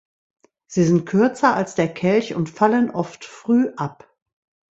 [0.65, 4.11] Sie sind kürzer als der Kelch und fallen oft früh ab.